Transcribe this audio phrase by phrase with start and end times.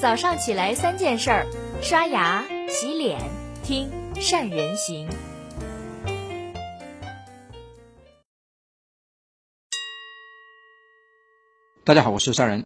[0.00, 1.46] 早上起来三件事儿：
[1.82, 3.18] 刷牙、洗脸、
[3.64, 5.08] 听善人行。
[11.82, 12.64] 大家好，我是善人。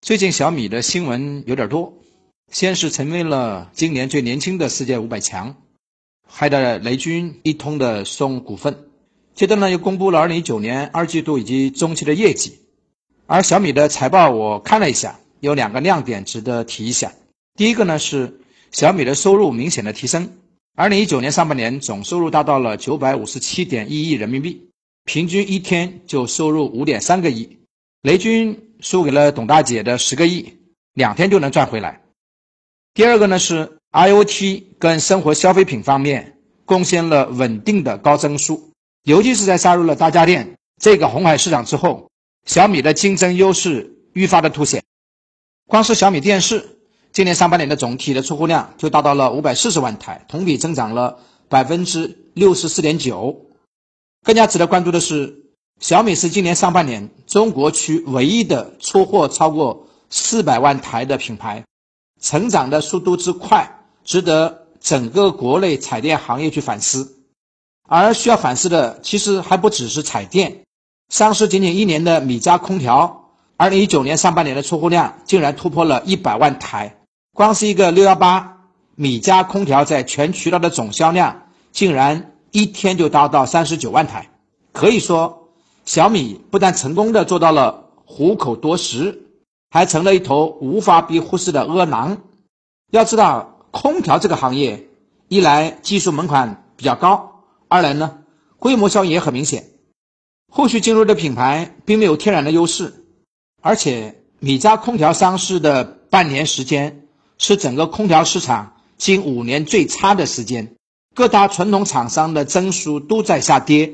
[0.00, 1.92] 最近小米的新闻有点多，
[2.52, 5.56] 先是成为了今年最年轻的世界五百强，
[6.24, 8.88] 害得雷军一通的送股份。
[9.34, 12.60] 接着呢，又公布了二零一九年二季度以及中期的业绩。
[13.26, 15.18] 而小米的财报我看了一下。
[15.40, 17.12] 有两个亮点值得提一下。
[17.56, 18.40] 第一个呢是
[18.70, 20.38] 小米的收入明显的提升，
[20.76, 24.70] 二零一九年上半年总收入达到了九百五十七点一亿人民币，
[25.04, 27.58] 平均一天就收入五点三个亿。
[28.02, 30.58] 雷军输给了董大姐的十个亿，
[30.94, 32.00] 两天就能赚回来。
[32.94, 38.72] 第二个呢是 IOT 跟生活消费品方面贡献了稳定的高增速，
[39.04, 42.10] 尤其是在杀入了大家电这个红海市场之后，
[42.46, 44.82] 小米的竞争优势愈发的凸显。
[45.70, 46.80] 光是小米电视，
[47.12, 53.46] 今年上半年的总体的出货量就达到了五百四十万台，同比增长了百分之六十四点九。
[54.24, 55.44] 更加值得关注的是，
[55.78, 61.64] 小米是今年上半年中国区唯一的出货超过四百万台的品牌，
[62.20, 67.22] 成长的速度之快，值得整个国内彩电行业去反思。
[67.88, 70.64] 而需要反思的，其实还不只是彩电，
[71.10, 73.19] 上市仅仅一年的米家空调。
[73.60, 76.96] 二零一九年上半年的出货量竟然突破了一百万台，
[77.34, 78.56] 光是一个六幺八
[78.94, 84.30] 米家空调在全渠道的总销量竟然一天就达到三十九万台。
[84.72, 85.50] 可以说，
[85.84, 89.26] 小米不但成功的做到了虎口夺食，
[89.68, 92.16] 还成了一头无法被忽视的饿狼。
[92.90, 94.88] 要知道，空调这个行业，
[95.28, 98.20] 一来技术门槛比较高，二来呢
[98.58, 99.68] 规模效应也很明显。
[100.50, 102.99] 后续进入的品牌并没有天然的优势。
[103.62, 107.02] 而且，米家空调上市的半年时间
[107.36, 110.74] 是整个空调市场近五年最差的时间，
[111.14, 113.92] 各大传统厂商的增速都在下跌，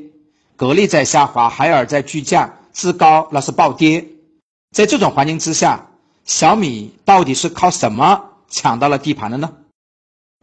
[0.57, 4.07] 格力在下滑，海尔在巨降，志高那是暴跌。
[4.71, 5.89] 在这种环境之下，
[6.25, 9.53] 小米到底是靠什么抢到了地盘的呢？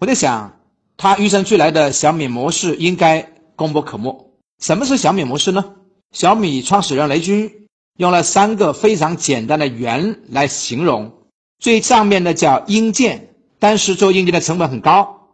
[0.01, 0.59] 我在想，
[0.97, 4.31] 它与生俱来的小米模式应该功不可没。
[4.59, 5.75] 什么是小米模式呢？
[6.11, 7.62] 小米创始人雷军。
[7.97, 11.13] 用了三个非常简单的圆来形容，
[11.59, 15.29] 最上面的叫硬件，但是做硬件的成本很高。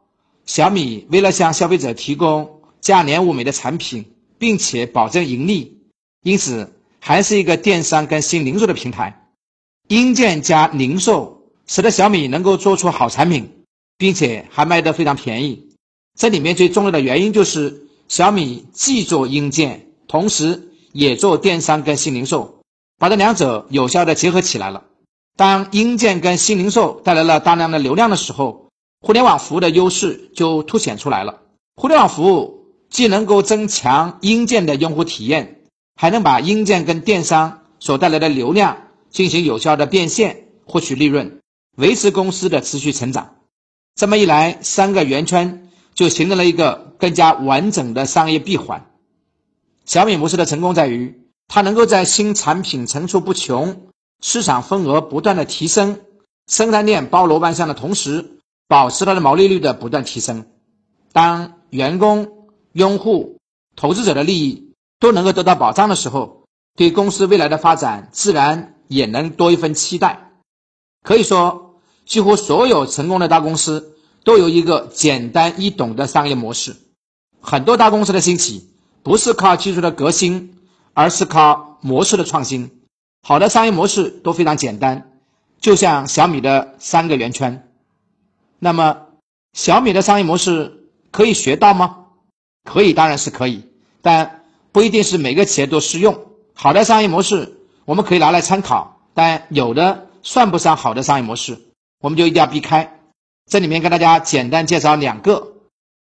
[0.45, 4.03] 小米为了向消费者提供价廉物美的产品，
[4.37, 5.77] 并且保证盈利，
[6.21, 9.27] 因此还是一个电商跟新零售的平台。
[9.87, 13.63] 硬件加零售，使得小米能够做出好产品，
[13.97, 15.69] 并且还卖得非常便宜。
[16.17, 20.65] 这里面最重要的原因就是小米既做硬件，同时。
[20.91, 22.61] 也做电商跟新零售，
[22.97, 24.85] 把这两者有效的结合起来了。
[25.37, 31.41] 当硬件跟新零售带来了大量的流量的时候，互联网服务的优势就凸显出来了。
[31.75, 35.61] 互联网服务既能够增强硬件的用户体验，
[35.95, 41.39] 还能把硬件跟电商所带来的流量进行有效的变现，获取利润，
[41.77, 43.35] 维持公司的持续成长。
[43.95, 48.88] 这么一来，三个圆圈就形成了一个更加完整的商业闭环。
[49.89, 53.87] 小米模式的成功在于，它能够在新产品层出不穷、
[54.21, 56.01] 市场份额不断的提升、
[56.45, 60.45] 生态链包罗万象的同时，保持它的毛利率的不断提升。
[61.11, 63.39] 当员工、用户、
[63.75, 66.43] 投资者的利益都能够得到保障的时候，
[66.77, 70.33] 对公司未来的发展自然也能多一份期待。
[71.01, 76.75] 可以说，几乎所有成功的大公司都有一个简单易懂的商业模式。
[77.41, 78.69] 很多大公司的兴起。
[79.01, 80.57] 不是靠技术的革新，
[80.93, 82.81] 而是靠模式的创新。
[83.21, 85.11] 好的商业模式都非常简单，
[85.59, 87.67] 就像小米的三个圆圈。
[88.59, 89.07] 那么，
[89.53, 92.05] 小米的商业模式可以学到吗？
[92.63, 93.69] 可以，当然是可以，
[94.01, 96.25] 但不一定是每个企业都适用。
[96.53, 101.57] 好的商业模式我们可以拿来参考，但有的算不上好的商业模式，
[101.99, 102.99] 我们就一定要避开。
[103.49, 105.53] 这里面跟大家简单介绍两个。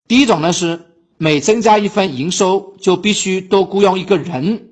[0.07, 0.85] 第一种呢是。
[1.21, 4.69] 每增加一分营收，就必须多雇佣一个人。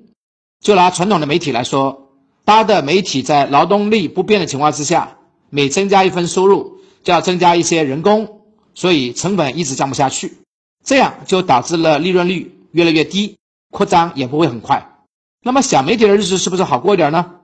[0.62, 2.08] 就拿传统的媒体来说，
[2.46, 5.18] 大的媒体在劳动力不变的情况之下，
[5.50, 8.40] 每增加一份收入，就要增加一些人工，
[8.74, 10.38] 所以成本一直降不下去，
[10.82, 13.36] 这样就导致了利润率越来越低，
[13.70, 14.96] 扩张也不会很快。
[15.42, 17.40] 那么小媒体的日子是不是好过一点呢？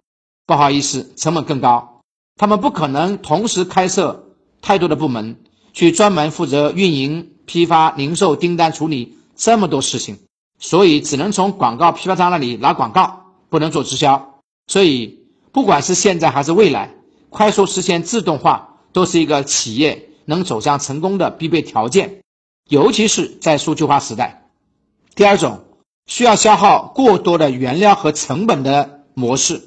[0.47, 2.01] 不好意思，成本更高，
[2.37, 4.31] 他们不可能同时开设
[4.63, 5.37] 太多的部门，
[5.75, 7.33] 去专门负责运营。
[7.47, 10.19] 批发、零售、订单处理这么多事情，
[10.59, 14.41] 所以只能从广告批发商那里拿广告，不能做直销。
[14.67, 15.21] 所以，
[15.53, 16.95] 不管是现在还是未来，
[17.31, 22.23] 快速实现自动化都是一个企业能走向成功的必备条件，
[22.69, 24.49] 尤其是在数据化时代。
[25.15, 25.65] 第二种，
[26.07, 29.63] 需要消耗过多的原料和成本的模式，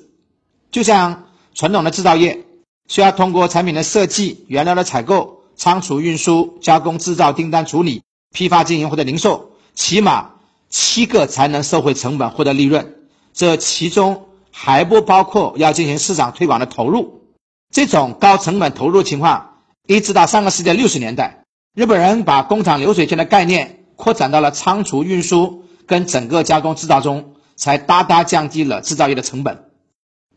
[0.72, 2.46] 就像传统的制造业，
[2.88, 10.36] 需要通过产品的设计、原料的采购、仓储运输、加工制造、订单处理、批发经营或者零售，起码
[10.69, 12.95] 七个才能收回成本获得利润。
[13.33, 17.24] 这其中还不包括要进行市场推广的投入。
[17.69, 19.56] 这种高成本投入情况，
[19.86, 21.44] 一直到上个世纪六十年代，
[21.75, 29.65] 日本人把工厂流水线的概念扩展到了仓储运输跟整个加工制造中，才大大降低了制造业的成本。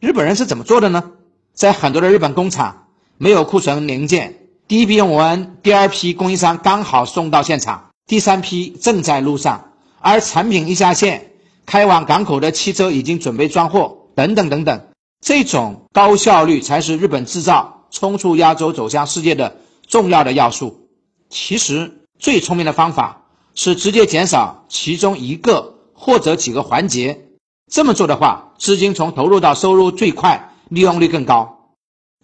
[0.01, 1.13] 日本人是怎么做的呢？
[1.53, 2.87] 在很多的日本工厂
[3.19, 4.40] 没有库存零件，
[4.71, 11.33] 第一批用完，第二批供应商刚好送到现场，第三批正在路上，而产品一下线。
[11.67, 14.87] 开往港口的汽车已经准备装货，等等等等，
[15.21, 19.57] 这种高效率才是日本制造冲出亚洲走向世界的
[19.89, 20.89] 重要的要素。
[21.29, 23.25] 其实最聪明的方法
[23.57, 27.25] 是直接减少其中一个或者几个环节，
[27.69, 31.73] 这么做的话，资金从投入到收入最快，利用率更高。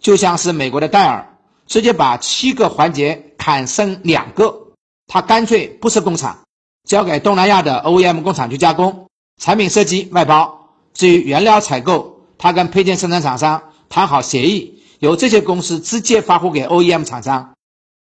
[0.01, 1.36] 就像是美国的戴尔，
[1.67, 4.67] 直接把七个环节砍剩两个，
[5.05, 6.39] 他干脆不设工厂，
[6.87, 9.07] 交给东南亚的 OEM 工厂去加工。
[9.39, 17.53] 产品设计外包，至于原料采购，他跟配件生产厂商谈好协议，由这些公司直接发货给 OEM 厂商，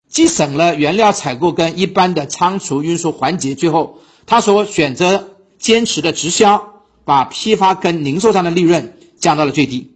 [0.10, 3.56] 既省了原料采购跟一般的仓储运输环节。
[3.56, 9.94] 最后，他所选择坚持的直销，把批发跟零售商的利润降到了最低。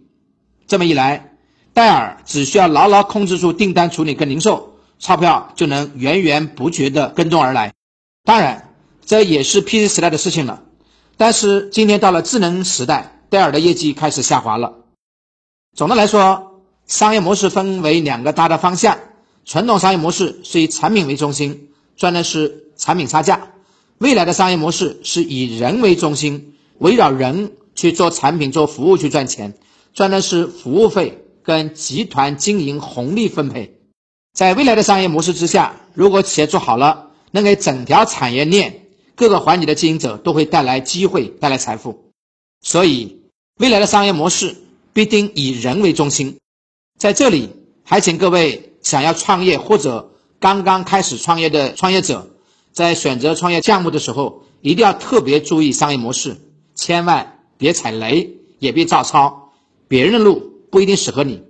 [0.66, 1.35] 这么一来，
[1.76, 7.74] 戴尔只需要牢牢控制住订单处理跟零售，钞票就能源源不绝的跟踪而来。
[8.24, 8.72] 当然，
[9.04, 10.62] 这也是 PC 时代的事情了。
[11.18, 14.86] 但是今天到了智能时代，戴尔的业绩开始下滑了。
[15.74, 18.96] 总的来说，商业模式分为两个大的方向：
[19.44, 21.68] 传统商业模式是以产品为中心，
[21.98, 23.50] 赚的是产品差价；
[23.98, 29.52] 未来的商业模式是以人为中心，围绕人去做产品、做服务去赚钱，
[29.92, 33.78] 赚的是服务费跟集团经营红利分配。
[34.34, 38.82] 在未来的商业模式之下，如果企业做好了，能给整条产业链。
[39.14, 42.10] 各个环节的经营者都会带来机会，带来财富，
[42.60, 43.22] 所以
[43.58, 44.56] 未来的商业模式
[44.92, 46.36] 必定以人为中心。
[46.98, 47.50] 在这里，
[47.84, 50.10] 还请各位想要创业或者
[50.40, 52.28] 刚刚开始创业的创业者，
[52.72, 56.36] 在选择创业项目的时候，一定要特别注意商业模式，
[56.74, 59.52] 千万别踩雷，也别照抄
[59.88, 61.42] 别人的路，不一定适合你，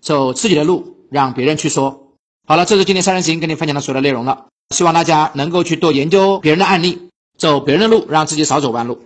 [0.00, 2.14] 走自己的路，让别人去说。
[2.46, 7.10] 好了，这是今天三人行跟你分享的所有的内容了，希望大家能够去多研究别人的案例。
[7.36, 9.02] 走别人的路，让自己少走弯路。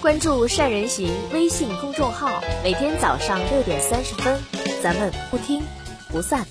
[0.00, 4.40] 关注善人行微信公众号，每天早上六点三十分，
[4.80, 5.60] 咱们不听
[6.12, 6.46] 不散。